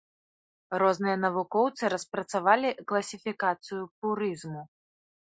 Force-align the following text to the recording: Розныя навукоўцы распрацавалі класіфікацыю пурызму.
Розныя 0.81 1.17
навукоўцы 1.25 1.83
распрацавалі 1.95 2.69
класіфікацыю 2.93 3.81
пурызму. 4.01 4.65